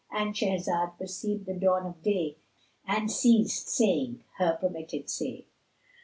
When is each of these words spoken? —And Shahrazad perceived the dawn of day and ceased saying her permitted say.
—And 0.11 0.33
Shahrazad 0.33 0.97
perceived 0.97 1.45
the 1.45 1.53
dawn 1.53 1.85
of 1.85 2.01
day 2.01 2.37
and 2.87 3.11
ceased 3.11 3.69
saying 3.69 4.23
her 4.39 4.57
permitted 4.59 5.11
say. 5.11 5.45